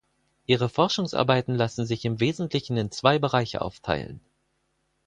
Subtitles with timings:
[0.47, 4.19] Ihre Forschungsarbeiten lassen sich im Wesentlichen in zwei Bereiche aufteilen.